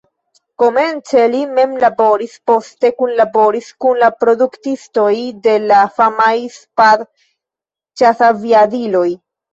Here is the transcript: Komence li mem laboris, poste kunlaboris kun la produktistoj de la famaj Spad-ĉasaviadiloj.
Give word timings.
Komence 0.61 1.23
li 1.33 1.41
mem 1.57 1.75
laboris, 1.83 2.33
poste 2.51 2.89
kunlaboris 3.01 3.67
kun 3.85 3.99
la 4.05 4.09
produktistoj 4.23 5.11
de 5.45 5.53
la 5.73 5.83
famaj 6.01 6.31
Spad-ĉasaviadiloj. 6.57 9.07